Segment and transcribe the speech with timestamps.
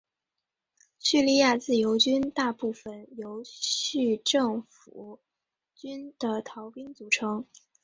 [0.97, 5.19] 叙利亚自由军大部分由叙政府
[5.75, 7.45] 军的逃兵组成。